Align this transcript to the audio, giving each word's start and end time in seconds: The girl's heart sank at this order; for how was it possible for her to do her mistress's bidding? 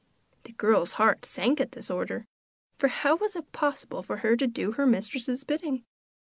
The 0.45 0.53
girl's 0.53 0.93
heart 0.93 1.25
sank 1.25 1.59
at 1.61 1.73
this 1.73 1.91
order; 1.91 2.25
for 2.75 2.87
how 2.87 3.17
was 3.17 3.35
it 3.35 3.51
possible 3.51 4.01
for 4.01 4.17
her 4.25 4.35
to 4.35 4.47
do 4.47 4.71
her 4.71 4.87
mistress's 4.87 5.43
bidding? 5.43 5.85